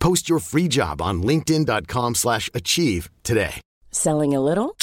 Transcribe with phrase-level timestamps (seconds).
[0.00, 3.60] Post your free job on linkedin.com/achieve slash achieve today.
[3.90, 4.76] Selling a little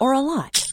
[0.00, 0.72] or a lot?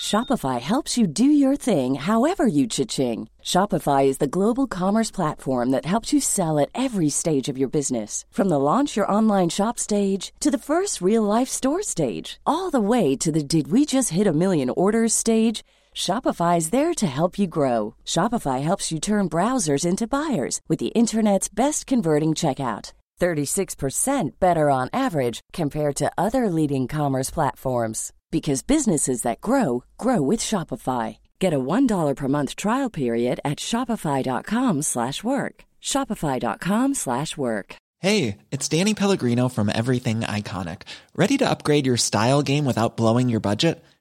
[0.00, 3.28] Shopify helps you do your thing however you cha-ching.
[3.42, 7.68] Shopify is the global commerce platform that helps you sell at every stage of your
[7.68, 8.24] business.
[8.30, 12.70] From the launch your online shop stage to the first real life store stage, all
[12.70, 15.62] the way to the did we just hit a million orders stage.
[15.94, 17.94] Shopify is there to help you grow.
[18.04, 22.92] Shopify helps you turn browsers into buyers with the internet's best converting checkout.
[23.20, 30.22] 36% better on average compared to other leading commerce platforms because businesses that grow grow
[30.22, 31.18] with Shopify.
[31.38, 35.64] Get a $1 per month trial period at shopify.com/work.
[35.82, 37.74] shopify.com/work.
[37.98, 40.82] Hey, it's Danny Pellegrino from Everything Iconic.
[41.14, 43.84] Ready to upgrade your style game without blowing your budget?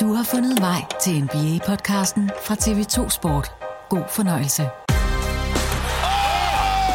[0.00, 3.52] Du har fundet vej til NBA-podcasten fra TV2 Sport.
[3.88, 4.62] God fornøjelse.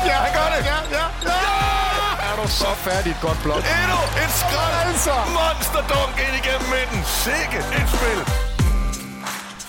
[0.08, 0.66] Ja, han gør det!
[0.66, 2.31] Ja, ja, ja!
[2.31, 3.64] Er du så færdig godt blok?
[3.80, 5.16] Endnu et skrald, altså!
[5.38, 7.00] Monsterdunk ind igennem midten.
[7.24, 8.42] Sikke et spil!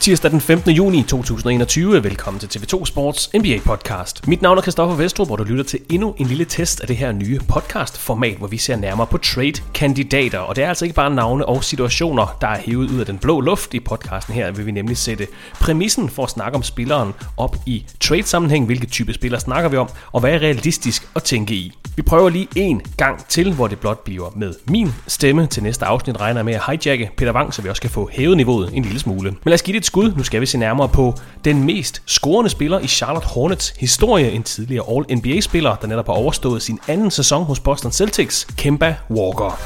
[0.05, 0.71] Tirsdag den 15.
[0.71, 2.05] juni 2021.
[2.05, 4.29] Velkommen til TV2 Sports NBA podcast.
[4.29, 6.97] Mit navn er Kristoffer Vestrup, og du lytter til endnu en lille test af det
[6.97, 10.39] her nye podcast-format, hvor vi ser nærmere på trade-kandidater.
[10.39, 13.19] Og det er altså ikke bare navne og situationer, der er hævet ud af den
[13.19, 15.27] blå luft i podcasten her, vil vi nemlig sætte
[15.61, 18.67] præmissen for at snakke om spilleren op i trade-sammenhæng.
[18.67, 21.73] Hvilke type spillere snakker vi om, og hvad er realistisk at tænke i?
[21.97, 25.47] Vi prøver lige en gang til, hvor det blot bliver med min stemme.
[25.47, 28.11] Til næste afsnit regner jeg med at hijacke Peter Wang, så vi også kan få
[28.13, 29.31] hævet niveauet en lille smule.
[29.31, 30.13] Men lad os give det et skud.
[30.17, 34.31] Nu skal vi se nærmere på den mest scorende spiller i Charlotte Hornets historie.
[34.31, 39.61] En tidligere All-NBA-spiller, der netop har overstået sin anden sæson hos Boston Celtics, Kemba Walker.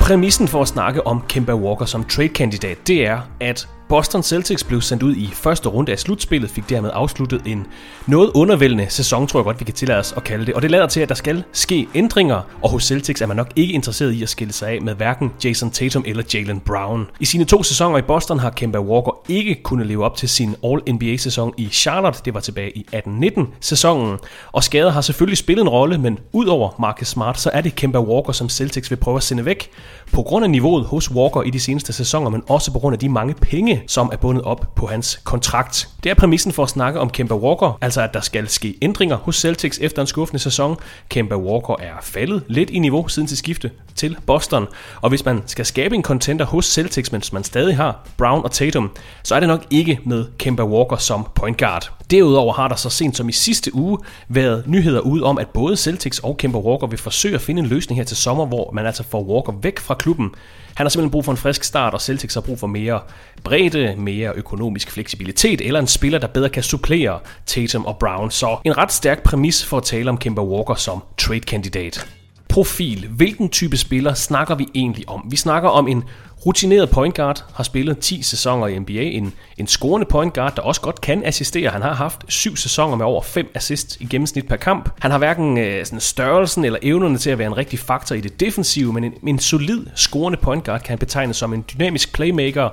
[0.00, 4.80] Præmissen for at snakke om Kemba Walker som trade-kandidat, det er, at Boston Celtics blev
[4.80, 7.66] sendt ud i første runde af slutspillet, fik dermed afsluttet en
[8.06, 10.54] noget undervældende sæson, tror jeg godt, vi kan tillade os at kalde det.
[10.54, 13.50] Og det lader til, at der skal ske ændringer, og hos Celtics er man nok
[13.56, 17.06] ikke interesseret i at skille sig af med hverken Jason Tatum eller Jalen Brown.
[17.20, 20.54] I sine to sæsoner i Boston har Kemba Walker ikke kunnet leve op til sin
[20.64, 22.20] All-NBA-sæson i Charlotte.
[22.24, 24.18] Det var tilbage i 18-19 sæsonen.
[24.52, 28.00] Og skader har selvfølgelig spillet en rolle, men udover Marcus Smart, så er det Kemba
[28.00, 29.70] Walker, som Celtics vil prøve at sende væk.
[30.12, 32.98] På grund af niveauet hos Walker i de seneste sæsoner, men også på grund af
[32.98, 35.88] de mange penge, som er bundet op på hans kontrakt.
[36.04, 39.16] Det er præmissen for at snakke om Kemba Walker, altså at der skal ske ændringer
[39.16, 40.76] hos Celtics efter en skuffende sæson.
[41.08, 44.66] Kemba Walker er faldet lidt i niveau siden til skifte til Boston,
[45.00, 48.50] og hvis man skal skabe en contender hos Celtics, mens man stadig har Brown og
[48.50, 48.90] Tatum,
[49.22, 51.92] så er det nok ikke med Kemba Walker som point guard.
[52.10, 55.76] Derudover har der så sent som i sidste uge været nyheder ud om, at både
[55.76, 58.86] Celtics og Kemba Walker vil forsøge at finde en løsning her til sommer, hvor man
[58.86, 60.34] altså får Walker væk fra klubben.
[60.78, 63.00] Han har simpelthen brug for en frisk start, og Celtics har brug for mere
[63.44, 68.30] bredde, mere økonomisk fleksibilitet, eller en spiller, der bedre kan supplere Tatum og Brown.
[68.30, 72.17] Så en ret stærk præmis for at tale om Kemba Walker som trade-kandidat.
[72.58, 73.06] Profil.
[73.08, 75.26] Hvilken type spiller snakker vi egentlig om?
[75.30, 76.04] Vi snakker om en
[76.46, 80.62] rutineret point guard, har spillet 10 sæsoner i NBA, en, en scorende point guard, der
[80.62, 81.70] også godt kan assistere.
[81.70, 84.90] Han har haft syv sæsoner med over 5 assists i gennemsnit per kamp.
[84.98, 88.20] Han har hverken øh, sådan størrelsen eller evnerne til at være en rigtig faktor i
[88.20, 92.12] det defensive, men en, en solid scorende point guard kan han betegnes som en dynamisk
[92.12, 92.68] playmaker.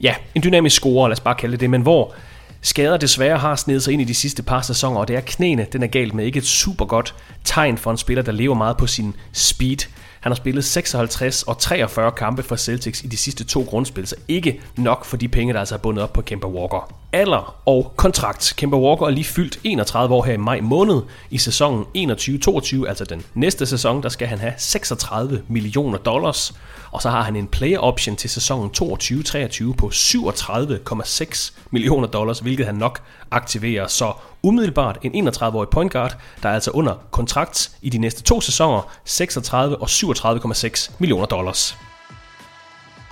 [0.00, 2.14] Ja, en dynamisk scorer, lad os bare kalde det det, men hvor
[2.62, 5.66] Skader desværre har snedet sig ind i de sidste par sæsoner, og det er knæene,
[5.72, 6.24] den er galt med.
[6.24, 7.14] Ikke et super godt
[7.44, 9.78] tegn for en spiller, der lever meget på sin speed.
[10.20, 14.16] Han har spillet 56 og 43 kampe for Celtics i de sidste to grundspil, så
[14.28, 16.92] ikke nok for de penge, der altså er bundet op på Kemba Walker.
[17.12, 18.54] Alder og kontrakt.
[18.56, 21.02] Kemba Walker er lige fyldt 31 år her i maj måned.
[21.30, 26.54] I sæsonen 21-22, altså den næste sæson, der skal han have 36 millioner dollars.
[26.90, 32.66] Og så har han en player option til sæsonen 22-23 på 37,6 millioner dollars, hvilket
[32.66, 33.86] han nok aktiverer.
[33.86, 38.40] Så umiddelbart en 31-årig point guard, der er altså under kontrakt i de næste to
[38.40, 41.76] sæsoner, 36 og 37,6 millioner dollars.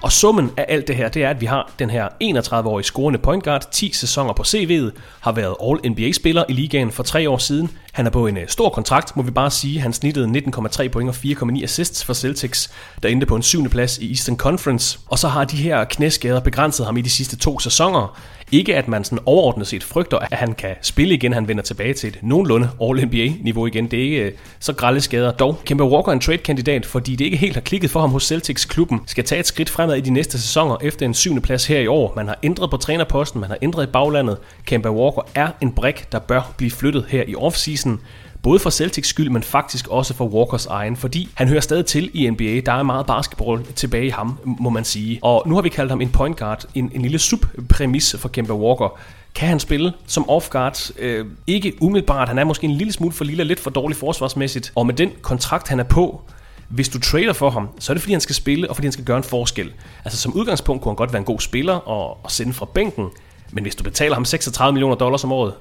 [0.03, 3.19] Og summen af alt det her, det er, at vi har den her 31-årige scorende
[3.19, 7.71] point guard, 10 sæsoner på CV'et, har været All-NBA-spiller i ligaen for tre år siden.
[7.93, 9.81] Han er på en øh, stor kontrakt, må vi bare sige.
[9.81, 12.71] Han snittede 19,3 point og 4,9 assists for Celtics,
[13.03, 14.99] der endte på en syvende plads i Eastern Conference.
[15.07, 18.19] Og så har de her knæskader begrænset ham i de sidste to sæsoner.
[18.53, 21.95] Ikke at man sådan overordnet set frygter, at han kan spille igen, han vender tilbage
[21.95, 23.87] til et nogenlunde All-NBA-niveau igen.
[23.91, 25.31] Det er ikke øh, så grælde skader.
[25.31, 29.01] Dog, Kemba Walker en trade-kandidat, fordi det ikke helt har klikket for ham hos Celtics-klubben.
[29.07, 31.87] Skal tage et skridt fremad i de næste sæsoner efter en syvende plads her i
[31.87, 32.13] år.
[32.17, 34.39] Man har ændret på trænerposten, man har ændret i baglandet.
[34.67, 38.01] Kemba Walker er en brik, der bør blive flyttet her i offseason
[38.43, 42.11] både for Celtics skyld, men faktisk også for Walkers egen, fordi han hører stadig til
[42.15, 42.61] i NBA.
[42.67, 45.19] Der er meget basketball tilbage i ham, må man sige.
[45.23, 48.53] Og nu har vi kaldt ham en point guard, en, en lille subpræmis for Kemba
[48.53, 48.99] Walker.
[49.35, 50.91] Kan han spille som off-guard?
[50.99, 52.29] Øh, ikke umiddelbart.
[52.29, 54.73] Han er måske en lille smule for lille, lidt for dårlig forsvarsmæssigt.
[54.75, 56.23] Og med den kontrakt, han er på,
[56.69, 58.93] hvis du trader for ham, så er det fordi, han skal spille, og fordi han
[58.93, 59.73] skal gøre en forskel.
[60.05, 63.09] Altså som udgangspunkt kunne han godt være en god spiller og, og sende fra bænken,
[63.53, 65.55] men hvis du betaler ham 36 millioner dollars om året,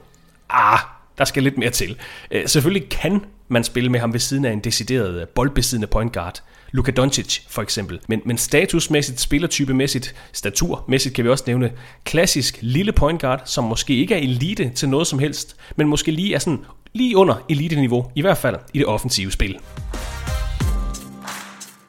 [0.50, 0.79] ah,
[1.17, 1.97] der skal lidt mere til.
[2.31, 6.13] Øh, selvfølgelig kan man spille med ham ved siden af en decideret øh, boldbesiddende point
[6.13, 6.43] guard.
[6.71, 7.99] Luka Doncic for eksempel.
[8.07, 11.71] Men, men statusmæssigt, spillertypemæssigt, staturmæssigt kan vi også nævne
[12.03, 16.11] klassisk lille point guard, som måske ikke er elite til noget som helst, men måske
[16.11, 16.59] lige er sådan
[16.93, 19.57] lige under elite-niveau, i hvert fald i det offensive spil.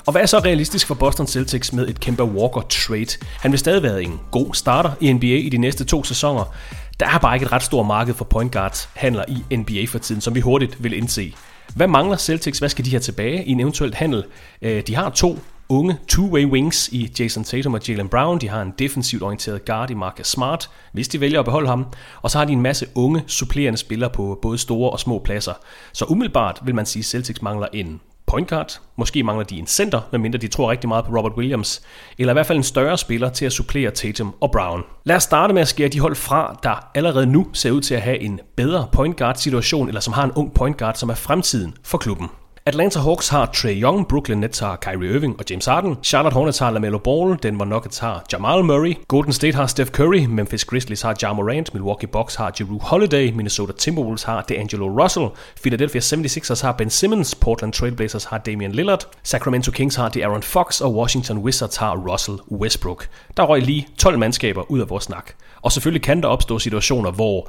[0.06, 3.26] Og hvad er så realistisk for Boston Celtics med et Kemba Walker trade?
[3.40, 6.54] Han vil stadig være en god starter i NBA i de næste to sæsoner,
[7.00, 9.98] der er bare ikke et ret stort marked for point guards handler i NBA for
[9.98, 11.34] tiden, som vi hurtigt vil indse.
[11.74, 12.58] Hvad mangler Celtics?
[12.58, 14.24] Hvad skal de have tilbage i en eventuel handel?
[14.62, 18.38] Øh, de har to unge two-way wings i Jason Tatum og Jalen Brown.
[18.38, 21.86] De har en defensivt orienteret guard i Marcus Smart, hvis de vælger at beholde ham.
[22.22, 25.54] Og så har de en masse unge supplerende spillere på både store og små pladser.
[25.92, 28.80] Så umiddelbart vil man sige, at Celtics mangler en point guard.
[28.96, 31.82] Måske mangler de en center, medmindre de tror rigtig meget på Robert Williams.
[32.18, 34.82] Eller i hvert fald en større spiller til at supplere Tatum og Brown.
[35.04, 37.94] Lad os starte med at skære de hold fra, der allerede nu ser ud til
[37.94, 41.08] at have en bedre point guard situation, eller som har en ung point guard, som
[41.08, 42.28] er fremtiden for klubben.
[42.68, 46.58] Atlanta Hawks har Trey Young, Brooklyn Nets har Kyrie Irving og James Harden, Charlotte Hornets
[46.58, 51.02] har LaMelo Ball, Denver Nuggets har Jamal Murray, Golden State har Steph Curry, Memphis Grizzlies
[51.02, 55.26] har Ja Morant, Milwaukee Bucks har Jrue Holiday, Minnesota Timberwolves har DeAngelo Russell,
[55.62, 60.80] Philadelphia 76ers har Ben Simmons, Portland Trailblazers har Damian Lillard, Sacramento Kings har Aaron Fox
[60.80, 63.08] og Washington Wizards har Russell Westbrook.
[63.36, 65.32] Der røg lige 12 mandskaber ud af vores snak.
[65.62, 67.48] Og selvfølgelig kan der opstå situationer, hvor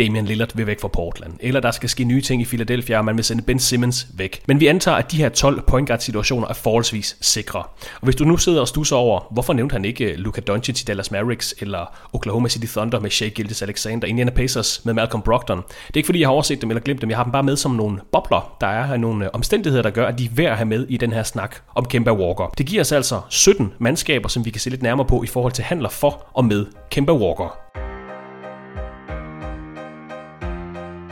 [0.00, 3.04] Damian Lillard vil væk fra Portland, eller der skal ske nye ting i Philadelphia, og
[3.04, 4.42] man vil sende Ben Simmons væk.
[4.46, 7.58] Men vi antager, at de her 12 point guard situationer er forholdsvis sikre.
[7.94, 10.82] Og hvis du nu sidder og stusser over, hvorfor nævnte han ikke øh, Luka Doncic
[10.82, 15.22] i Dallas Mavericks, eller Oklahoma City Thunder med Shea Gildes Alexander, Indiana Pacers med Malcolm
[15.22, 15.58] Brogdon.
[15.58, 17.42] Det er ikke fordi, jeg har overset dem eller glemt dem, jeg har dem bare
[17.42, 18.56] med som nogle bobler.
[18.60, 20.96] Der er nogle øh, omstændigheder, der gør, at de er værd at have med i
[20.96, 22.54] den her snak om Kemba Walker.
[22.58, 25.52] Det giver os altså 17 mandskaber, som vi kan se lidt nærmere på i forhold
[25.52, 27.89] til handler for og med Kemba Walker.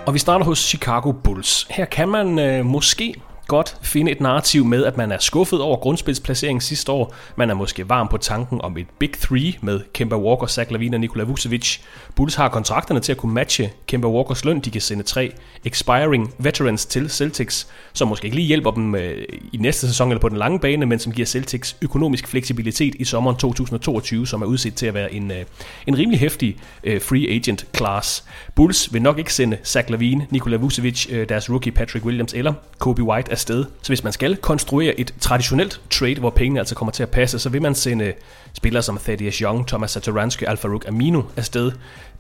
[0.09, 1.67] Og vi starter hos Chicago Bulls.
[1.71, 3.15] Her kan man øh, måske
[3.49, 7.15] godt finde et narrativ med, at man er skuffet over grundspilsplaceringen sidste år.
[7.37, 10.97] Man er måske varm på tanken om et Big Three med Kemba Walker, Zach Lavine
[10.97, 11.79] og Nikola Vucevic.
[12.17, 14.61] Bulls har kontrakterne til at kunne matche Kemba Walkers løn.
[14.61, 15.33] De kan sende tre
[15.65, 20.21] expiring veterans til Celtics, som måske ikke lige hjælper dem øh, i næste sæson eller
[20.21, 24.47] på den lange bane, men som giver Celtics økonomisk fleksibilitet i sommeren 2022, som er
[24.47, 25.45] udset til at være en, øh,
[25.87, 28.25] en rimelig hæftig øh, free agent class.
[28.55, 33.03] Bulls vil nok ikke sende Zach Lavine, Nikola Vucevic, deres rookie Patrick Williams eller Kobe
[33.03, 33.65] White afsted.
[33.83, 37.39] Så hvis man skal konstruere et traditionelt trade, hvor pengene altså kommer til at passe,
[37.39, 38.13] så vil man sende
[38.53, 41.73] spillere som Thaddeus Young, Thomas Satoransky, Alfarouk Amino afsted.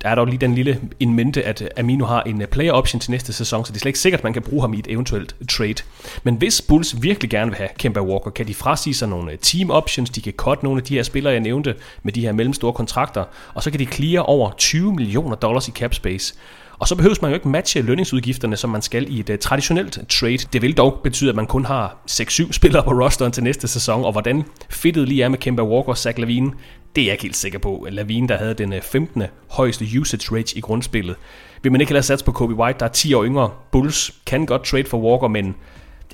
[0.02, 3.00] Der er dog lige den lille indmente, at øh, Amino har en øh, player option
[3.00, 4.78] til næste sæson, så det er slet ikke sikkert, at man kan bruge ham i
[4.78, 5.74] et eventuelt trade.
[6.22, 9.38] Men hvis Bulls virkelig gerne vil have Kemba Walker, kan de frasige sig nogle øh,
[9.38, 12.32] team options, de kan cut nogle af de her spillere, jeg nævnte, med de her
[12.32, 16.34] mellemstore kontrakter, og så kan de clear over 20 millioner dollars i cap space.
[16.78, 19.98] Og så behøves man jo ikke matche lønningsudgifterne, som man skal i et uh, traditionelt
[20.08, 20.38] trade.
[20.52, 24.04] Det vil dog betyde, at man kun har 6-7 spillere på rosteren til næste sæson,
[24.04, 26.52] og hvordan fittet lige er med Kemba Walker og Zach Lavine,
[26.96, 27.86] det er jeg ikke helt sikker på.
[27.90, 29.22] Lavine, der havde den øh, 15.
[29.50, 31.16] Højeste usage rate i grundspillet.
[31.62, 33.50] Vil man ikke heller sats på Kobe White, der er 10 år yngre?
[33.72, 35.54] Bulls kan godt trade for Walker, men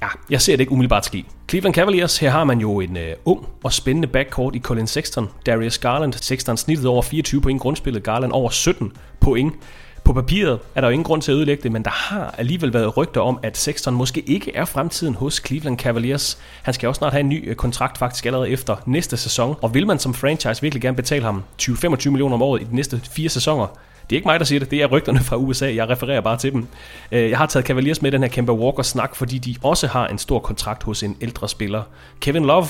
[0.02, 1.24] ja, jeg ser det ikke umiddelbart ske.
[1.50, 5.28] Cleveland Cavaliers, her har man jo en uh, ung og spændende backcourt i Colin Sexton.
[5.46, 9.54] Darius Garland, Sexton snittet over 24 point grundspillet, Garland over 17 point.
[10.04, 12.72] På papiret er der jo ingen grund til at ødelægge det, men der har alligevel
[12.72, 16.38] været rygter om, at Sexton måske ikke er fremtiden hos Cleveland Cavaliers.
[16.62, 19.56] Han skal også snart have en ny øh, kontrakt faktisk allerede efter næste sæson.
[19.62, 22.76] Og vil man som franchise virkelig gerne betale ham 20-25 millioner om året i de
[22.76, 23.66] næste fire sæsoner,
[24.10, 26.36] det er ikke mig, der siger det, det er rygterne fra USA, jeg refererer bare
[26.36, 26.66] til dem.
[27.12, 30.06] Øh, jeg har taget Cavaliers med i den her Kemba Walker-snak, fordi de også har
[30.06, 31.82] en stor kontrakt hos en ældre spiller.
[32.20, 32.66] Kevin Love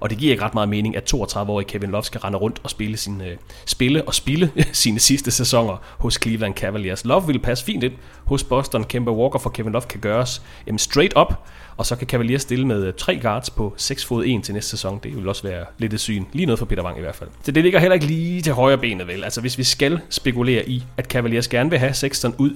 [0.00, 2.70] og det giver ikke ret meget mening, at 32-årige Kevin Love skal rende rundt og
[2.70, 3.36] spille, sin, øh,
[3.66, 7.04] spille og spille sine sidste sæsoner hos Cleveland Cavaliers.
[7.04, 7.92] Love vil passe fint ind
[8.24, 8.84] hos Boston.
[8.84, 11.34] Kemba Walker for Kevin Love kan gøres jamen, straight up,
[11.76, 14.70] og så kan Cavaliers stille med øh, tre guards på 6 fod 1 til næste
[14.70, 15.00] sæson.
[15.02, 16.24] Det vil også være lidt et syn.
[16.32, 17.30] Lige noget for Peter Wang i hvert fald.
[17.42, 19.24] Så det ligger heller ikke lige til højre benet, vel?
[19.24, 22.50] Altså hvis vi skal spekulere i, at Cavaliers gerne vil have Sexton ud,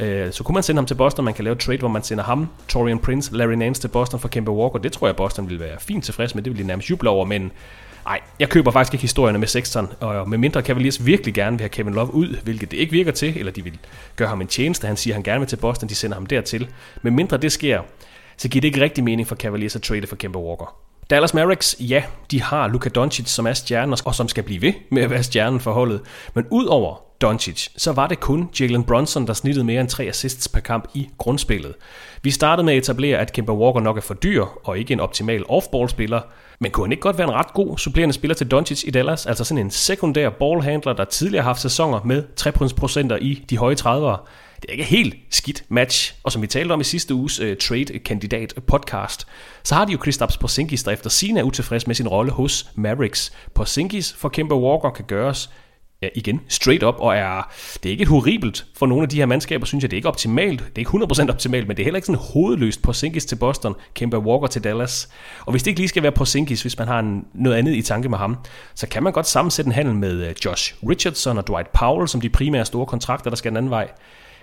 [0.00, 2.02] Øh, så kunne man sende ham til Boston, man kan lave et trade, hvor man
[2.02, 4.78] sender ham, Torian Prince, Larry Nance til Boston for Kemba Walker.
[4.78, 7.24] Det tror jeg, Boston vil være fint tilfreds med, det ville de nærmest juble over,
[7.24, 7.52] men
[8.04, 11.62] Nej, jeg køber faktisk ikke historierne med Sexton, og med mindre Cavaliers virkelig gerne vil
[11.62, 13.78] have Kevin Love ud, hvilket det ikke virker til, eller de vil
[14.16, 16.26] gøre ham en tjeneste, han siger, at han gerne vil til Boston, de sender ham
[16.26, 16.68] dertil.
[17.02, 17.80] Med mindre det sker,
[18.36, 20.76] så giver det ikke rigtig mening for Cavaliers at trade for Kemba Walker.
[21.10, 24.72] Dallas Mavericks, ja, de har Luka Doncic, som er stjernen, og som skal blive ved
[24.90, 26.00] med at være stjernen for holdet.
[26.34, 30.48] Men udover Doncic, så var det kun Jalen Brunson, der snittede mere end tre assists
[30.48, 31.74] per kamp i grundspillet.
[32.22, 35.00] Vi startede med at etablere, at Kemba Walker nok er for dyr og ikke en
[35.00, 36.20] optimal off-ball-spiller,
[36.60, 39.26] men kunne han ikke godt være en ret god supplerende spiller til Doncic i Dallas,
[39.26, 43.76] altså sådan en sekundær ballhandler, der tidligere har haft sæsoner med 3 i de høje
[43.80, 44.28] 30'ere?
[44.62, 46.14] det er ikke helt skidt match.
[46.24, 49.26] Og som vi talte om i sidste uges uh, trade-kandidat podcast,
[49.62, 52.70] så har de jo Kristaps Porzingis, der efter sin er utilfreds med sin rolle hos
[52.74, 53.32] Mavericks.
[53.54, 55.50] Porzingis for Kemba Walker kan gøres
[56.02, 57.52] ja, igen, straight up, og er,
[57.82, 59.98] det er ikke et horribelt for nogle af de her mandskaber, synes jeg, det er
[59.98, 62.92] ikke optimalt, det er ikke 100% optimalt, men det er heller ikke sådan hovedløst på
[62.92, 65.08] Sinkis til Boston, Kemba Walker til Dallas.
[65.46, 67.74] Og hvis det ikke lige skal være på Sinkis, hvis man har en, noget andet
[67.74, 68.36] i tanke med ham,
[68.74, 72.20] så kan man godt sammensætte en handel med øh, Josh Richardson og Dwight Powell, som
[72.20, 73.88] de primære store kontrakter, der skal den anden vej.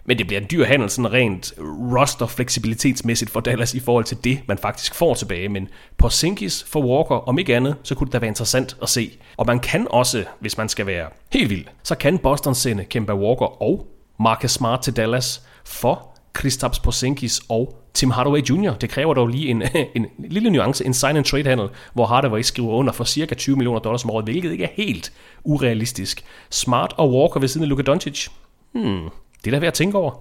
[0.05, 1.53] Men det bliver en dyr handel sådan rent
[1.95, 5.49] roster fleksibilitetsmæssigt for Dallas i forhold til det, man faktisk får tilbage.
[5.49, 8.89] Men på Sinkis for Walker, om ikke andet, så kunne det da være interessant at
[8.89, 9.17] se.
[9.37, 13.13] Og man kan også, hvis man skal være helt vild, så kan Boston sende Kemba
[13.13, 13.87] Walker og
[14.19, 18.73] Marcus Smart til Dallas for Kristaps Porzingis og Tim Hardaway Jr.
[18.73, 19.63] Det kræver dog lige en,
[19.95, 24.09] en lille nuance, en sign-and-trade-handel, hvor Hardaway skriver under for cirka 20 millioner dollars om
[24.09, 26.23] året, hvilket ikke er helt urealistisk.
[26.49, 28.27] Smart og Walker ved siden af Luka Doncic.
[28.71, 29.09] Hmm,
[29.43, 30.11] det er der værd at tænke over.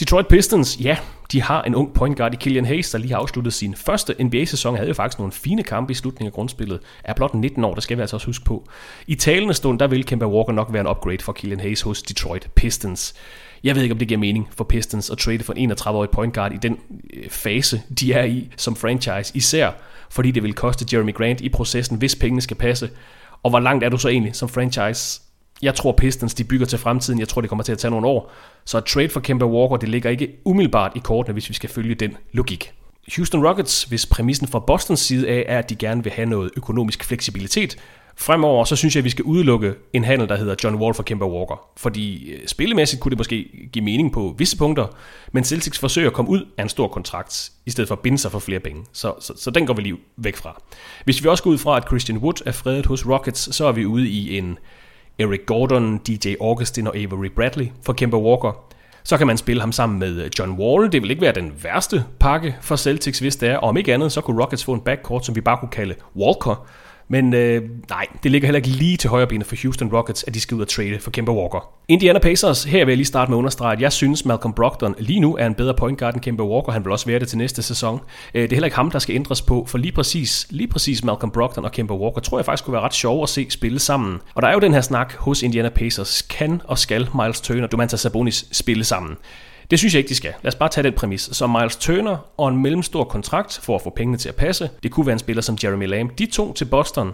[0.00, 0.96] Detroit Pistons, ja,
[1.32, 4.24] de har en ung point guard i Killian Hayes, der lige har afsluttet sin første
[4.24, 7.74] NBA-sæson, havde jo faktisk nogle fine kampe i slutningen af grundspillet, er blot 19 år,
[7.74, 8.68] der skal vi altså også huske på.
[9.06, 12.02] I talende stund, der vil Kemba Walker nok være en upgrade for Killian Hayes hos
[12.02, 13.14] Detroit Pistons.
[13.64, 16.34] Jeg ved ikke, om det giver mening for Pistons at trade for en 31-årig point
[16.34, 16.78] guard i den
[17.14, 19.70] øh, fase, de er i som franchise, især
[20.12, 22.90] fordi det vil koste Jeremy Grant i processen, hvis pengene skal passe.
[23.42, 25.20] Og hvor langt er du så egentlig som franchise
[25.62, 27.20] jeg tror Pistons de bygger til fremtiden.
[27.20, 28.32] Jeg tror, det kommer til at tage nogle år.
[28.64, 31.70] Så et trade for Kemba Walker, det ligger ikke umiddelbart i kortene, hvis vi skal
[31.70, 32.72] følge den logik.
[33.16, 36.50] Houston Rockets, hvis præmissen fra Bostons side af er, at de gerne vil have noget
[36.56, 37.76] økonomisk fleksibilitet,
[38.16, 41.02] Fremover, så synes jeg, at vi skal udelukke en handel, der hedder John Wall for
[41.02, 41.68] Kemba Walker.
[41.76, 44.86] Fordi øh, spillemæssigt kunne det måske give mening på visse punkter,
[45.32, 48.18] men Celtics forsøger at komme ud af en stor kontrakt, i stedet for at binde
[48.18, 48.84] sig for flere penge.
[48.92, 50.62] Så, så, så den går vi lige væk fra.
[51.04, 53.72] Hvis vi også går ud fra, at Christian Wood er fredet hos Rockets, så er
[53.72, 54.58] vi ude i en
[55.18, 58.64] Eric Gordon, DJ Augustin og Avery Bradley for Kemba Walker.
[59.04, 60.92] Så kan man spille ham sammen med øh, John Wall.
[60.92, 63.56] Det vil ikke være den værste pakke for Celtics, hvis det er.
[63.56, 65.94] Og om ikke andet, så kunne Rockets få en backcourt, som vi bare kunne kalde
[66.16, 66.66] Walker.
[67.12, 70.34] Men øh, nej, det ligger heller ikke lige til højre benet for Houston Rockets, at
[70.34, 71.68] de skal ud og trade for Kemba Walker.
[71.88, 74.94] Indiana Pacers, her vil jeg lige starte med at understrege, at jeg synes, Malcolm Brogdon
[74.98, 76.72] lige nu er en bedre point guard end Kemba Walker.
[76.72, 78.00] Han vil også være det til næste sæson.
[78.34, 81.04] Øh, det er heller ikke ham, der skal ændres på, for lige præcis, lige præcis
[81.04, 83.78] Malcolm Brogdon og Kemba Walker tror jeg faktisk kunne være ret sjov at se spille
[83.78, 84.18] sammen.
[84.34, 86.22] Og der er jo den her snak hos Indiana Pacers.
[86.22, 89.16] Kan og skal Miles Turner og Domantas Sabonis spille sammen?
[89.72, 90.32] Det synes jeg ikke, de skal.
[90.42, 91.28] Lad os bare tage den præmis.
[91.32, 94.70] Så Miles Turner og en mellemstor kontrakt for at få pengene til at passe.
[94.82, 96.18] Det kunne være en spiller som Jeremy Lamb.
[96.18, 97.12] De to til Boston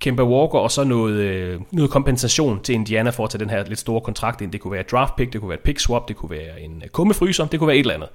[0.00, 3.64] Kemba Walker og så noget, øh, noget kompensation til Indiana for at tage den her
[3.64, 4.52] lidt store kontrakt ind.
[4.52, 6.60] Det kunne være et draft pick, det kunne være et pick swap, det kunne være
[6.60, 8.08] en øh, kummefryser, det kunne være et eller andet.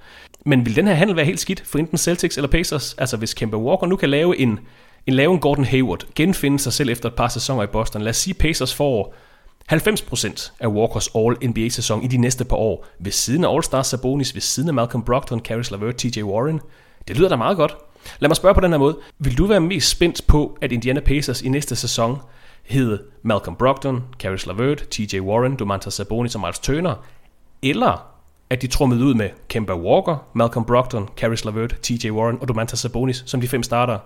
[0.46, 2.94] Men vil den her handel være helt skidt for enten Celtics eller Pacers?
[2.98, 4.58] Altså hvis Kemba Walker nu kan lave en,
[5.06, 8.02] en lave en Gordon Hayward, genfinde sig selv efter et par sæsoner i Boston.
[8.02, 9.14] Lad os sige, Pacers får
[9.70, 14.40] 90% af Walkers All-NBA-sæson i de næste par år, ved siden af All-Star Sabonis, ved
[14.40, 16.60] siden af Malcolm Brogdon, Caris LeVert, TJ Warren.
[17.08, 17.76] Det lyder da meget godt.
[18.18, 18.98] Lad mig spørge på den her måde.
[19.18, 22.18] Vil du være mest spændt på, at Indiana Pacers i næste sæson
[22.62, 26.94] hedder Malcolm Brogdon, Caris LeVert, TJ Warren, Domantas Sabonis og Miles Turner?
[27.62, 28.06] Eller
[28.50, 32.78] at de trummede ud med Kemba Walker, Malcolm Brogdon, Caris LeVert, TJ Warren og Domantas
[32.78, 33.98] Sabonis som de fem starter.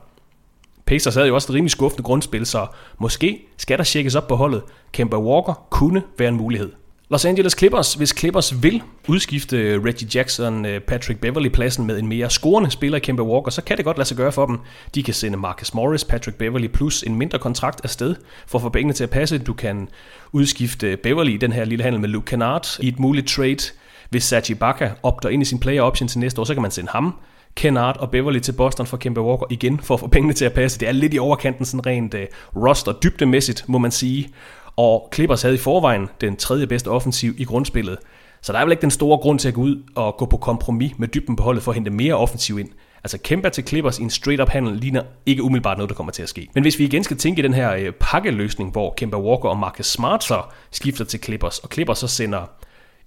[0.86, 2.66] Pacers havde jo også et rimelig skuffende grundspil, så
[2.98, 4.62] måske skal der tjekkes op på holdet.
[4.92, 6.72] Kemba Walker kunne være en mulighed.
[7.10, 12.30] Los Angeles Clippers, hvis Clippers vil udskifte Reggie Jackson, øh, Patrick Beverly-pladsen med en mere
[12.30, 14.58] scorende spiller i Kemba Walker, så kan det godt lade sig gøre for dem.
[14.94, 18.14] De kan sende Marcus Morris, Patrick Beverly plus en mindre kontrakt afsted
[18.46, 19.38] for at få pengene til at passe.
[19.38, 19.88] Du kan
[20.32, 23.72] udskifte Beverly i den her lille handel med Luke Kennard i et muligt trade.
[24.10, 26.70] Hvis Serge Ibaka opter ind i sin player option til næste år, så kan man
[26.70, 27.14] sende ham
[27.54, 30.52] Kennard og Beverly til Boston for Kemba Walker igen for at få pengene til at
[30.52, 30.80] passe.
[30.80, 32.20] Det er lidt i overkanten sådan rent uh,
[32.64, 34.28] roster dybdemæssigt, må man sige.
[34.76, 37.98] Og Clippers havde i forvejen den tredje bedste offensiv i grundspillet.
[38.42, 40.36] Så der er vel ikke den store grund til at gå ud og gå på
[40.36, 42.68] kompromis med dybden på holdet for at hente mere offensiv ind.
[43.04, 46.22] Altså Kemba til Clippers i en straight-up handel ligner ikke umiddelbart noget, der kommer til
[46.22, 46.48] at ske.
[46.54, 49.58] Men hvis vi igen skal tænke i den her øh, pakkeløsning, hvor Kemba Walker og
[49.58, 52.50] Marcus Smart så skifter til Clippers, og Clippers så sender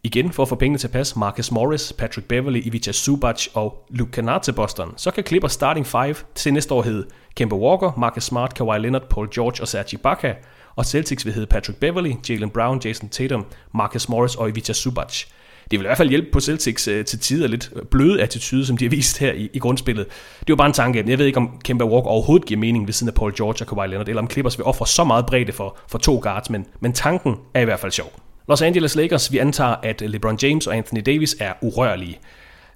[0.07, 4.11] igen for at få pengene til pas, Marcus Morris, Patrick Beverly, Ivica Subac og Luke
[4.11, 8.23] Kennard til Boston, så kan Clippers starting five til næste år hedde Kemba Walker, Marcus
[8.23, 10.33] Smart, Kawhi Leonard, Paul George og Serge Ibaka,
[10.75, 15.23] og Celtics vil hedde Patrick Beverly, Jalen Brown, Jason Tatum, Marcus Morris og Ivica Subac.
[15.71, 18.77] Det vil i hvert fald hjælpe på Celtics øh, til tider lidt bløde attitude, som
[18.77, 20.05] de har vist her i, i grundspillet.
[20.39, 21.03] Det var bare en tanke.
[21.07, 23.67] Jeg ved ikke, om Kemba Walker overhovedet giver mening ved siden af Paul George og
[23.67, 26.65] Kawhi Leonard, eller om Clippers vil ofre så meget bredde for, for to guards, men,
[26.79, 28.26] men tanken er i hvert fald sjov.
[28.49, 32.19] Los Angeles Lakers, vi antager, at LeBron James og Anthony Davis er urørlige.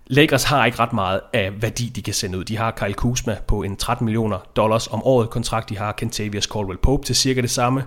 [0.08, 2.44] Lakers har ikke ret meget af værdi, de kan sende ud.
[2.44, 5.70] De har Kyle Kuzma på en 13 millioner dollars om året kontrakt.
[5.70, 7.84] De har Kentavious Caldwell Pope til cirka det samme.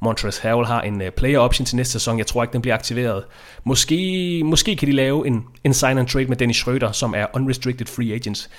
[0.00, 2.18] Montrezl Harrell har en øh, player option til næste sæson.
[2.18, 3.24] Jeg tror ikke, den bliver aktiveret.
[3.64, 7.26] Måske, måske kan de lave en, en sign and trade med Dennis Schröder, som er
[7.34, 8.50] unrestricted free agents.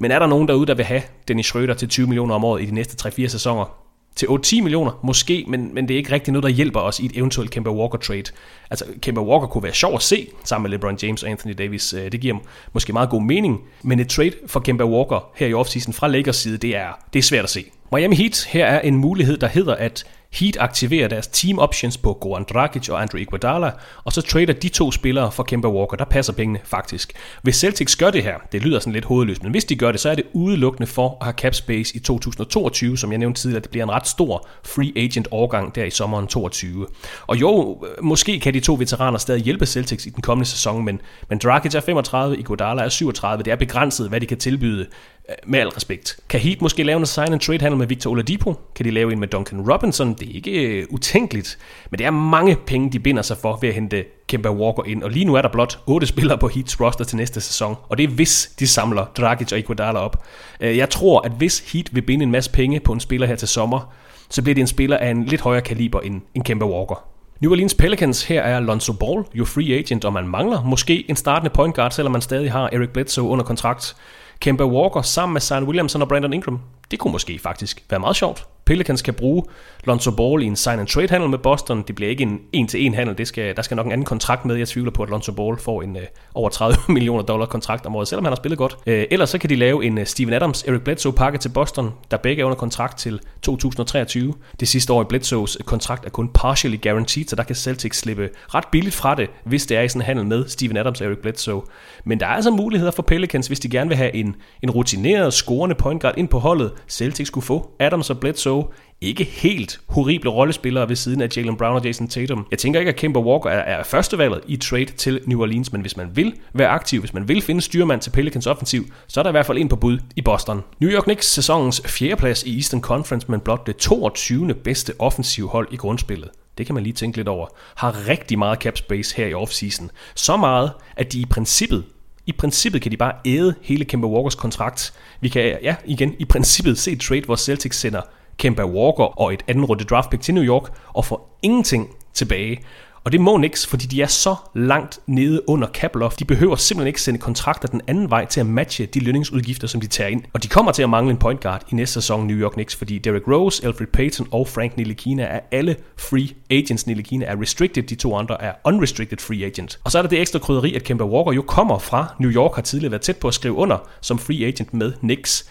[0.00, 2.62] Men er der nogen derude, der vil have Dennis Schröder til 20 millioner om året
[2.62, 3.85] i de næste 3-4 sæsoner?
[4.16, 7.06] Til 8-10 millioner, måske, men, men det er ikke rigtig noget, der hjælper os i
[7.06, 8.24] et eventuelt Kemba Walker trade.
[8.70, 11.92] Altså, Kemba Walker kunne være sjov at se sammen med LeBron James og Anthony Davis.
[11.92, 12.36] Øh, det giver
[12.72, 16.36] måske meget god mening, men et trade for Kemba Walker her i offseason fra Lakers
[16.36, 17.64] side, det er, det er svært at se.
[17.92, 22.12] Miami Heat, her er en mulighed, der hedder, at Heat aktiverer deres team options på
[22.12, 23.70] Goran Dragic og Andre Iguodala,
[24.04, 25.96] og så trader de to spillere for Kemba Walker.
[25.96, 27.12] Der passer pengene faktisk.
[27.42, 30.00] Hvis Celtics gør det her, det lyder sådan lidt hovedløst, men hvis de gør det,
[30.00, 33.62] så er det udelukkende for at have cap space i 2022, som jeg nævnte tidligere,
[33.62, 36.86] det bliver en ret stor free agent overgang der i sommeren 22.
[37.26, 41.00] Og jo, måske kan de to veteraner stadig hjælpe Celtics i den kommende sæson, men,
[41.28, 43.42] men Dragic er 35, Iguodala er 37.
[43.42, 44.86] Det er begrænset, hvad de kan tilbyde
[45.28, 46.16] Øh, med al respekt.
[46.28, 48.54] Kan Heat måske lave en sign and trade handel med Victor Oladipo?
[48.74, 50.14] Kan de lave en med Duncan Robinson?
[50.14, 51.58] Det er ikke uh, utænkeligt,
[51.90, 55.02] men det er mange penge, de binder sig for ved at hente Kemba Walker ind.
[55.02, 57.98] Og lige nu er der blot otte spillere på Heats roster til næste sæson, og
[57.98, 60.24] det er hvis de samler Dragic og Iguodala op.
[60.60, 63.36] Uh, jeg tror, at hvis Heat vil binde en masse penge på en spiller her
[63.36, 63.94] til sommer,
[64.30, 67.04] så bliver det en spiller af en lidt højere kaliber end, end Kemba Walker.
[67.40, 71.16] New Orleans Pelicans, her er Lonzo Ball jo free agent, og man mangler måske en
[71.16, 73.96] startende point guard, selvom man stadig har Eric Bledsoe under kontrakt.
[74.40, 76.60] Kemba Walker sammen med Zion Williamson og Brandon Ingram.
[76.90, 78.46] Det kunne måske faktisk være meget sjovt.
[78.66, 79.44] Pelicans kan bruge
[79.84, 81.82] Lonzo Ball i en sign and trade handel med Boston.
[81.86, 83.18] Det bliver ikke en en-til-en handel.
[83.18, 84.56] Det skal, der skal nok en anden kontrakt med.
[84.56, 86.02] Jeg tvivler på, at Lonzo Ball får en øh,
[86.34, 88.76] over 30 millioner dollar kontrakt om året, selvom han har spillet godt.
[88.86, 91.92] Øh, ellers så kan de lave en uh, Steven Adams, Eric Bledsoe pakke til Boston,
[92.10, 94.34] der begge er under kontrakt til 2023.
[94.60, 97.98] Det sidste år i Bledsoes øh, kontrakt er kun partially guaranteed, så der kan Celtics
[97.98, 101.00] slippe ret billigt fra det, hvis det er i sådan en handel med Steven Adams
[101.00, 101.62] og Eric Bledsoe.
[102.04, 105.34] Men der er altså muligheder for Pelicans, hvis de gerne vil have en, en rutineret,
[105.34, 106.72] scorende point guard ind på holdet.
[106.88, 108.64] Celtics skulle få Adams og Bledsoe
[109.00, 112.46] ikke helt horrible rollespillere ved siden af Jalen Brown og Jason Tatum.
[112.50, 115.80] Jeg tænker ikke, at Kemba Walker er, er førstevalget i trade til New Orleans, men
[115.80, 119.22] hvis man vil være aktiv, hvis man vil finde styrmand til Pelicans offensiv, så er
[119.22, 120.62] der i hvert fald en på bud i Boston.
[120.80, 124.54] New York Knicks sæsonens fjerdeplads i Eastern Conference, men blot det 22.
[124.54, 128.58] bedste offensiv hold i grundspillet det kan man lige tænke lidt over, har rigtig meget
[128.58, 129.90] cap space her i offseason.
[130.14, 131.84] Så meget, at de i princippet
[132.26, 134.94] i princippet kan de bare æde hele Kemba Walkers kontrakt.
[135.20, 138.00] Vi kan, ja, igen, i princippet se trade, hvor Celtics sender
[138.38, 142.58] Kemba Walker og et anden runde draft pick til New York og får ingenting tilbage.
[143.06, 146.18] Og det må Knicks, fordi de er så langt nede under cap loft.
[146.20, 149.80] De behøver simpelthen ikke sende kontrakter den anden vej til at matche de lønningsudgifter, som
[149.80, 150.22] de tager ind.
[150.32, 152.76] Og de kommer til at mangle en point guard i næste sæson New York Knicks,
[152.76, 156.86] fordi Derrick Rose, Alfred Payton og Frank Ntilikina er alle free agents.
[156.86, 159.78] Ntilikina er restricted, de to andre er unrestricted free agent.
[159.84, 162.54] Og så er der det ekstra krydderi, at Kemba Walker jo kommer fra New York,
[162.54, 165.50] har tidligere været tæt på at skrive under som free agent med Knicks.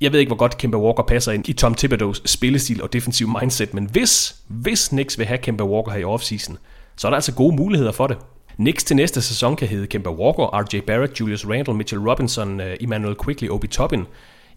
[0.00, 3.28] Jeg ved ikke, hvor godt Kemba Walker passer ind i Tom Thibodeau's spillestil og defensiv
[3.40, 6.58] mindset, men hvis, hvis Knicks vil have Kemba Walker her i offseason,
[7.00, 8.16] så er der altså gode muligheder for det.
[8.56, 12.76] Knicks til næste sæson kan hedde Kemba Walker, RJ Barrett, Julius Randle, Mitchell Robinson, eh,
[12.80, 14.04] Emmanuel Quickly, Obi Toppin.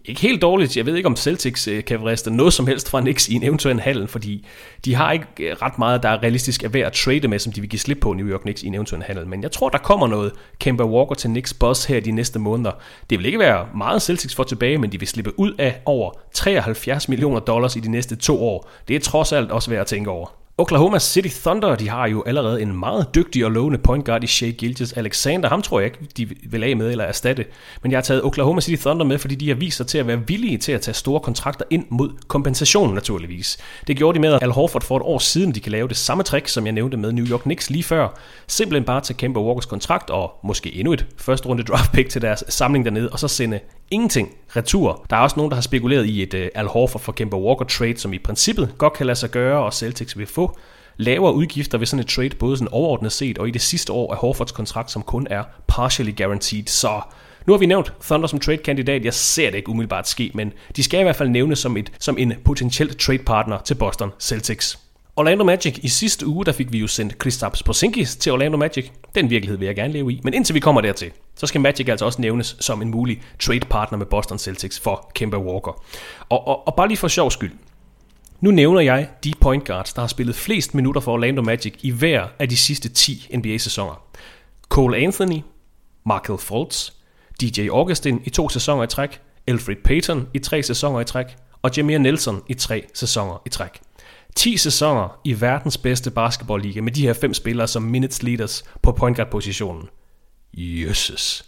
[0.04, 0.76] ikke helt dårligt.
[0.76, 3.42] Jeg ved ikke, om Celtics eh, kan vriste noget som helst fra Knicks i en
[3.42, 4.46] eventuel handel, fordi
[4.84, 7.52] de har ikke eh, ret meget, der er realistisk at være at trade med, som
[7.52, 9.26] de vil give slip på New York Knicks i en eventuel handel.
[9.26, 12.72] Men jeg tror, der kommer noget Kemba Walker til Knicks boss her de næste måneder.
[13.10, 16.10] Det vil ikke være meget Celtics for tilbage, men de vil slippe ud af over
[16.32, 18.70] 73 millioner dollars i de næste to år.
[18.88, 20.43] Det er trods alt også værd at tænke over.
[20.58, 24.26] Oklahoma City Thunder, de har jo allerede en meget dygtig og lovende point guard i
[24.26, 25.48] Shea Gilgis Alexander.
[25.48, 27.44] Ham tror jeg ikke, de vil af med eller erstatte.
[27.82, 30.06] Men jeg har taget Oklahoma City Thunder med, fordi de har vist sig til at
[30.06, 33.58] være villige til at tage store kontrakter ind mod kompensation naturligvis.
[33.86, 35.54] Det gjorde de med Al Horford for et år siden.
[35.54, 38.08] De kan lave det samme trick, som jeg nævnte med New York Knicks lige før.
[38.46, 42.22] Simpelthen bare tage Kemba Walkers kontrakt og måske endnu et første runde draft pick til
[42.22, 45.06] deres samling dernede, og så sende ingenting retur.
[45.10, 47.64] Der er også nogen, der har spekuleret i et uh, Al Horford for Kemba Walker
[47.64, 50.58] trade, som i princippet godt kan lade sig gøre, og Celtics vil få
[50.96, 54.12] lavere udgifter ved sådan et trade, både sådan overordnet set og i det sidste år
[54.12, 56.66] af Horfords kontrakt, som kun er partially guaranteed.
[56.66, 57.00] Så
[57.46, 59.04] nu har vi nævnt Thunder som trade-kandidat.
[59.04, 61.92] Jeg ser det ikke umiddelbart ske, men de skal i hvert fald nævnes som, et,
[61.98, 64.83] som en potentiel trade-partner til Boston Celtics.
[65.16, 68.90] Orlando Magic i sidste uge, der fik vi jo sendt Kristaps Porzingis til Orlando Magic.
[69.14, 71.88] Den virkelighed vil jeg gerne leve i, men indtil vi kommer dertil, så skal Magic
[71.88, 75.82] altså også nævnes som en mulig trade partner med Boston Celtics for Kemba Walker.
[76.28, 77.52] Og, og, og bare lige for sjov skyld,
[78.40, 81.90] nu nævner jeg de point guards, der har spillet flest minutter for Orlando Magic i
[81.90, 84.02] hver af de sidste 10 NBA-sæsoner.
[84.68, 85.40] Cole Anthony,
[86.06, 86.90] Markel Fultz,
[87.40, 91.26] DJ Augustin i to sæsoner i træk, Alfred Payton i tre sæsoner i træk,
[91.62, 93.80] og Jameer Nelson i tre sæsoner i træk.
[94.36, 98.92] 10 sæsoner i verdens bedste basketballliga med de her fem spillere som minutes leaders på
[98.92, 99.88] point guard positionen.
[100.54, 101.44] Jesus.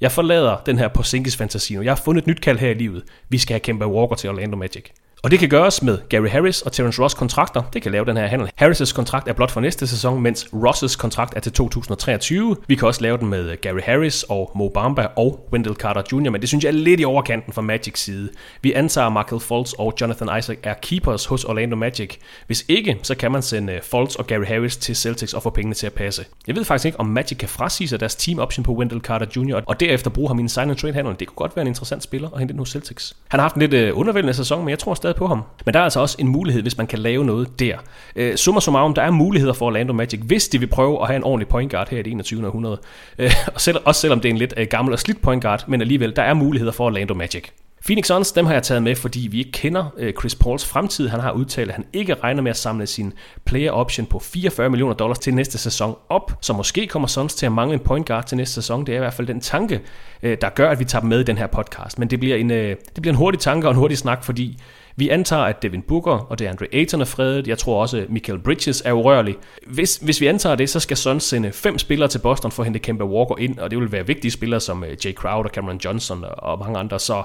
[0.00, 1.82] Jeg forlader den her Porzingis fantasi nu.
[1.82, 3.04] Jeg har fundet et nyt kald her i livet.
[3.28, 4.84] Vi skal have Kemba Walker til Orlando Magic.
[5.22, 7.62] Og det kan gøres med Gary Harris og Terence Ross kontrakter.
[7.72, 8.50] Det kan lave den her handel.
[8.62, 12.56] Harris' kontrakt er blot for næste sæson, mens Ross' kontrakt er til 2023.
[12.68, 16.30] Vi kan også lave den med Gary Harris og Mo Bamba og Wendell Carter Jr.,
[16.30, 18.28] men det synes jeg er lidt i overkanten fra Magic side.
[18.62, 22.16] Vi antager Michael Fultz og Jonathan Isaac er keepers hos Orlando Magic.
[22.46, 25.50] Hvis ikke, så kan man sende øh, Fultz og Gary Harris til Celtics og få
[25.50, 26.24] pengene til at passe.
[26.46, 29.26] Jeg ved faktisk ikke, om Magic kan frasige sig deres team option på Wendell Carter
[29.36, 29.60] Jr.
[29.66, 31.16] og derefter bruge ham i en sign and trade handel.
[31.18, 33.16] Det kunne godt være en interessant spiller at hente ind hos Celtics.
[33.28, 35.42] Han har haft en lidt øh, undervældende sæson, men jeg tror stadig på ham.
[35.64, 37.76] Men der er altså også en mulighed, hvis man kan lave noget der.
[38.16, 41.16] Øh, summa summarum, der er muligheder for Orlando Magic, hvis de vil prøve at have
[41.16, 42.46] en ordentlig point guard her i det 21.
[42.46, 42.80] århundrede.
[43.18, 45.64] Øh, og selv, også selvom det er en lidt øh, gammel og slidt point guard,
[45.68, 47.44] men alligevel, der er muligheder for Orlando Magic.
[47.86, 51.08] Phoenix Suns, dem har jeg taget med, fordi vi ikke kender øh, Chris Pauls fremtid.
[51.08, 53.12] Han har udtalt, at han ikke regner med at samle sin
[53.44, 56.32] player option på 44 millioner dollars til næste sæson op.
[56.40, 58.86] Så måske kommer Suns til at mangle en point guard til næste sæson.
[58.86, 59.80] Det er i hvert fald den tanke,
[60.22, 61.98] øh, der gør, at vi tager dem med i den her podcast.
[61.98, 64.58] Men det bliver en, øh, det bliver en hurtig tanke og en hurtig snak, fordi
[64.96, 67.48] vi antager, at Devin Booker og DeAndre Ayton er fredet.
[67.48, 69.36] Jeg tror også, at Michael Bridges er urørlig.
[69.66, 72.66] Hvis, hvis vi antager det, så skal Suns sende fem spillere til Boston for at
[72.66, 75.80] hente Kemba Walker ind, og det vil være vigtige spillere som øh, Jay Crowder, Cameron
[75.84, 77.00] Johnson og mange andre.
[77.00, 77.22] Så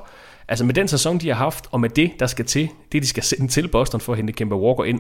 [0.48, 3.08] altså med den sæson, de har haft, og med det, der skal til, det de
[3.08, 5.00] skal sende til Boston for at hente Kemba Walker ind,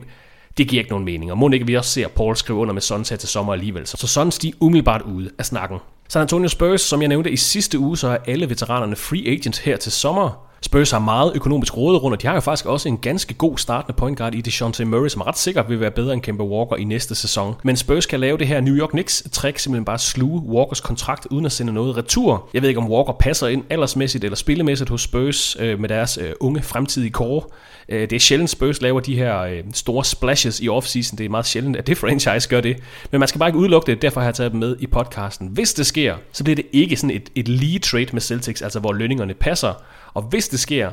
[0.57, 1.31] det giver ikke nogen mening.
[1.31, 3.87] Og må ikke vi også ser Paul skrive under med Suns her til sommer alligevel.
[3.87, 5.77] Så Suns de er umiddelbart ude af snakken.
[6.07, 9.57] San Antonio Spurs, som jeg nævnte i sidste uge, så er alle veteranerne free agents
[9.57, 10.50] her til sommer.
[10.63, 13.97] Spurs har meget økonomisk råderum, og de har jo faktisk også en ganske god startende
[13.97, 16.83] point guard i DeJounte Murray, som ret sikkert vil være bedre end Kemba Walker i
[16.83, 17.55] næste sæson.
[17.63, 21.27] Men Spurs kan lave det her New York Knicks trick, simpelthen bare sluge Walkers kontrakt
[21.31, 22.49] uden at sende noget retur.
[22.53, 26.17] Jeg ved ikke, om Walker passer ind aldersmæssigt eller spillemæssigt hos Spurs øh, med deres
[26.21, 27.41] øh, unge fremtidige core.
[27.89, 31.17] Øh, det er sjældent Spurs laver de her øh, store splashes i offseason.
[31.17, 32.77] Det er meget sjældent, at det franchise gør det.
[33.11, 35.47] Men man skal bare ikke udelukke det, derfor har jeg taget dem med i podcasten.
[35.47, 38.79] Hvis det sker, så bliver det ikke sådan et, et lige trade med Celtics, altså
[38.79, 39.73] hvor lønningerne passer.
[40.13, 40.91] Og hvis det sker,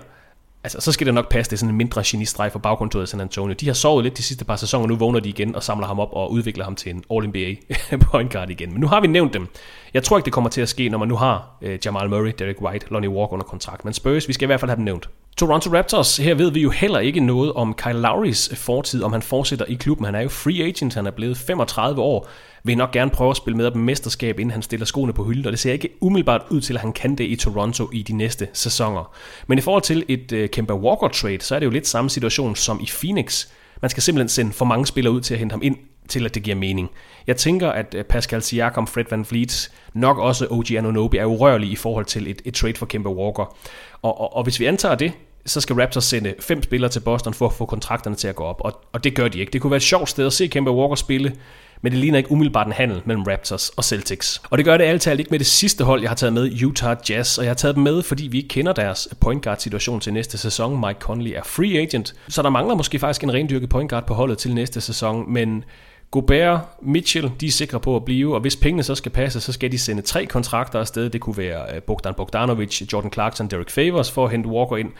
[0.64, 3.08] altså, så skal det nok passe, det er sådan en mindre genistreg for bagkontoret af
[3.08, 3.54] San Antonio.
[3.54, 5.86] De har sovet lidt de sidste par sæsoner, og nu vågner de igen og samler
[5.86, 7.76] ham op og udvikler ham til en All-NBA
[8.10, 8.72] point guard igen.
[8.72, 9.48] Men nu har vi nævnt dem.
[9.94, 12.32] Jeg tror ikke, det kommer til at ske, når man nu har øh, Jamal Murray,
[12.38, 13.84] Derek White, Lonnie Walker under kontrakt.
[13.84, 15.08] Men Spurs, vi skal i hvert fald have dem nævnt.
[15.38, 19.12] Toronto Raptors, her ved vi jo heller ikke noget om Kyle Lowrys øh, fortid, om
[19.12, 20.04] han fortsætter i klubben.
[20.04, 22.28] Han er jo free agent, han er blevet 35 år,
[22.64, 25.46] vil nok gerne prøve at spille med op mesterskab, inden han stiller skoene på hylden,
[25.46, 28.12] og det ser ikke umiddelbart ud til, at han kan det i Toronto i de
[28.12, 29.14] næste sæsoner.
[29.46, 32.10] Men i forhold til et uh, Kemba Walker trade, så er det jo lidt samme
[32.10, 33.46] situation som i Phoenix.
[33.82, 35.76] Man skal simpelthen sende for mange spillere ud til at hente ham ind,
[36.08, 36.90] til at det giver mening.
[37.26, 41.72] Jeg tænker, at øh, Pascal Siakam, Fred Van Vliet, nok også OG Anunobi er urørlige
[41.72, 43.56] i forhold til et, et trade for Kemba Walker.
[44.02, 45.12] Og, og, og hvis vi antager det,
[45.48, 48.44] så skal Raptors sende fem spillere til Boston for at få kontrakterne til at gå
[48.44, 49.52] op, og, og det gør de ikke.
[49.52, 51.36] Det kunne være et sjovt sted at se Kemba Walker spille,
[51.82, 54.42] men det ligner ikke umiddelbart en handel mellem Raptors og Celtics.
[54.50, 56.96] Og det gør det altid ikke med det sidste hold, jeg har taget med, Utah
[57.10, 60.00] Jazz, og jeg har taget dem med, fordi vi ikke kender deres point guard situation
[60.00, 60.86] til næste sæson.
[60.86, 64.14] Mike Conley er free agent, så der mangler måske faktisk en rendyrket point guard på
[64.14, 65.64] holdet til næste sæson, men
[66.10, 69.52] Gobert, Mitchell, de er sikre på at blive, og hvis pengene så skal passe, så
[69.52, 71.10] skal de sende tre kontrakter afsted.
[71.10, 74.90] Det kunne være øh, Bogdan Bogdanovic, Jordan Clarkson, Derek Favors for at hente Walker ind.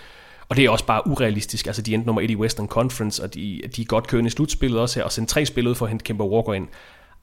[0.49, 1.67] Og det er også bare urealistisk.
[1.67, 4.31] Altså, de endte nummer et i Western Conference, og de, de er godt kørende i
[4.31, 6.69] slutspillet også her, og sendte tre spil ud for at hente Kemba Walker ind.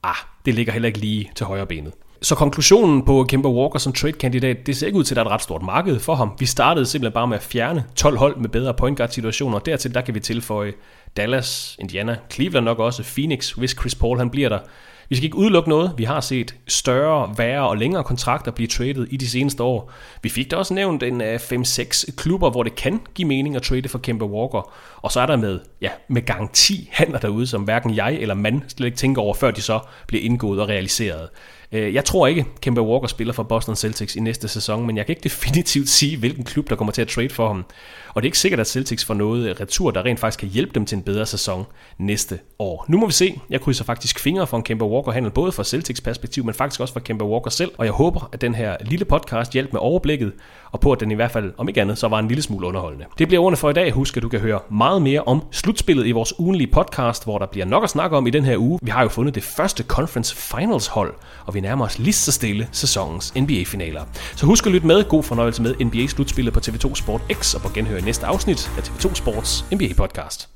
[0.02, 1.92] Ah, det ligger heller ikke lige til højre benet.
[2.22, 5.26] Så konklusionen på Kemba Walker som trade-kandidat, det ser ikke ud til, at der er
[5.26, 6.32] et ret stort marked for ham.
[6.38, 9.58] Vi startede simpelthen bare med at fjerne 12 hold med bedre point guard situationer.
[9.58, 10.72] Dertil der kan vi tilføje
[11.16, 14.58] Dallas, Indiana, Cleveland nok også, Phoenix, hvis Chris Paul han bliver der.
[15.08, 15.92] Vi skal ikke udelukke noget.
[15.96, 19.92] Vi har set større, værre og længere kontrakter blive traded i de seneste år.
[20.22, 23.62] Vi fik da også nævnt en øh, 5-6 klubber, hvor det kan give mening at
[23.62, 24.72] trade for Kemba Walker.
[25.06, 28.62] Og så er der med, ja, med garanti handler derude, som hverken jeg eller man
[28.68, 31.28] slet ikke tænker over, før de så bliver indgået og realiseret.
[31.72, 35.06] Øh, jeg tror ikke, Kemba Walker spiller for Boston Celtics i næste sæson, men jeg
[35.06, 37.64] kan ikke definitivt sige, hvilken klub, der kommer til at trade for ham.
[38.08, 40.72] Og det er ikke sikkert, at Celtics får noget retur, der rent faktisk kan hjælpe
[40.74, 41.66] dem til en bedre sæson
[41.98, 42.84] næste år.
[42.88, 43.40] Nu må vi se.
[43.50, 46.92] Jeg krydser faktisk fingre for en Kemba Walker-handel, både fra Celtics perspektiv, men faktisk også
[46.92, 47.70] fra Kemba Walker selv.
[47.78, 50.32] Og jeg håber, at den her lille podcast hjælper med overblikket,
[50.72, 52.66] og på at den i hvert fald, om ikke andet, så var en lille smule
[52.66, 53.06] underholdende.
[53.18, 53.92] Det bliver ordene for i dag.
[53.92, 57.46] Husk, at du kan høre meget mere om slutspillet i vores ugenlige podcast, hvor der
[57.46, 58.78] bliver nok at snakke om i den her uge.
[58.82, 61.14] Vi har jo fundet det første Conference Finals hold,
[61.46, 64.04] og vi nærmer os lige så stille sæsonens NBA-finaler.
[64.36, 65.04] Så husk at lytte med.
[65.04, 69.14] God fornøjelse med NBA-slutspillet på TV2 Sport X, og på genhør næste afsnit af TV2
[69.14, 70.55] Sports NBA-podcast.